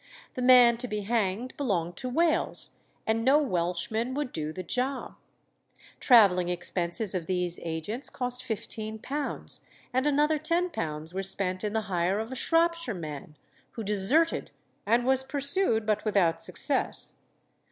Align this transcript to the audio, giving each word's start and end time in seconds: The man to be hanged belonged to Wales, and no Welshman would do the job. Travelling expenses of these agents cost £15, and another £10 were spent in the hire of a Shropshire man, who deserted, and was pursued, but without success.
The 0.33 0.41
man 0.41 0.77
to 0.77 0.87
be 0.87 1.01
hanged 1.01 1.55
belonged 1.57 1.95
to 1.97 2.09
Wales, 2.09 2.71
and 3.05 3.23
no 3.23 3.37
Welshman 3.37 4.15
would 4.15 4.31
do 4.31 4.51
the 4.51 4.63
job. 4.63 5.13
Travelling 5.99 6.49
expenses 6.49 7.13
of 7.13 7.27
these 7.27 7.59
agents 7.61 8.09
cost 8.09 8.41
£15, 8.41 9.59
and 9.93 10.07
another 10.07 10.39
£10 10.39 11.13
were 11.13 11.21
spent 11.21 11.63
in 11.63 11.73
the 11.73 11.81
hire 11.81 12.17
of 12.19 12.31
a 12.31 12.35
Shropshire 12.35 12.95
man, 12.95 13.35
who 13.73 13.83
deserted, 13.83 14.49
and 14.87 15.05
was 15.05 15.23
pursued, 15.23 15.85
but 15.85 16.03
without 16.03 16.41
success. 16.41 17.13